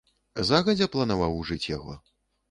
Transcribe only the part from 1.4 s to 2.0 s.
ужыць яго?